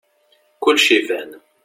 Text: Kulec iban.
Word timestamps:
Kulec 0.61 0.87
iban. 0.97 1.29